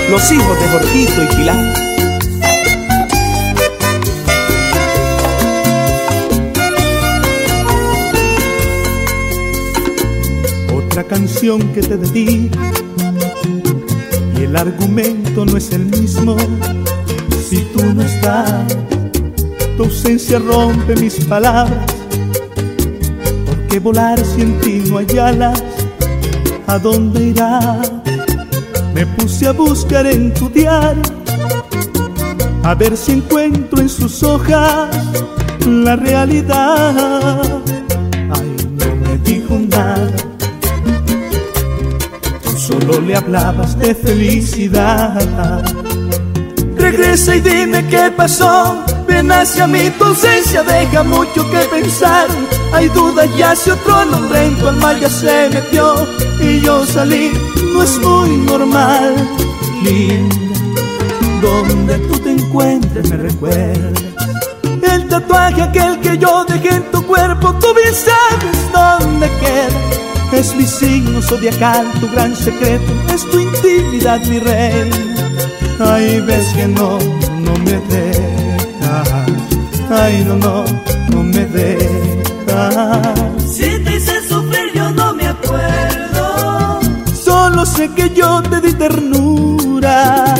[0.09, 1.73] los hijos de Jorgito y Pilar.
[10.73, 12.57] Otra canción que te dedico
[14.35, 16.35] y el argumento no es el mismo.
[17.47, 18.75] Si tú no estás,
[19.77, 21.85] tu ausencia rompe mis palabras.
[23.45, 25.74] ¿Por qué volar si en ti no hay alas?
[26.67, 27.81] ¿A dónde irá?
[28.93, 31.03] Me puse a buscar en tu diario,
[32.63, 34.89] a ver si encuentro en sus hojas
[35.67, 37.61] la realidad.
[38.31, 40.11] Ay, no me dijo nada,
[42.43, 45.63] tú solo le hablabas de felicidad.
[46.77, 48.83] Regresa y dime qué pasó.
[49.35, 52.27] Hacia mí, tu ausencia deja mucho que pensar.
[52.73, 55.93] Hay dudas ya si otro nombre en tu alma ya se metió
[56.41, 57.31] y yo salí.
[57.73, 59.15] No es muy normal,
[59.83, 60.35] linda.
[61.41, 63.91] Donde tú te encuentres me recuerda.
[64.81, 70.39] El tatuaje aquel que yo dejé en tu cuerpo, tú bien sabes dónde queda.
[70.39, 74.95] Es mi signo zodiacal, tu gran secreto, es tu intimidad, mi reina.
[75.79, 76.97] Ay, ves que no,
[77.41, 79.24] no me deja.
[79.89, 80.65] Ay, no, no,
[81.11, 83.13] no me deja.
[83.39, 86.79] Si te hice sufrir yo no me acuerdo.
[87.13, 90.35] Solo sé que yo te di ternura.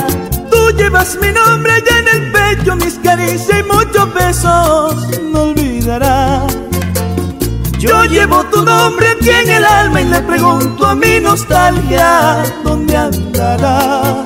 [0.49, 5.07] Tú llevas mi nombre allá en el pecho, mis caricias y muchos besos.
[5.31, 6.55] No olvidarás.
[7.77, 12.97] Yo llevo tu nombre aquí en el alma y le pregunto a mi nostalgia, ¿dónde
[12.97, 14.25] andará?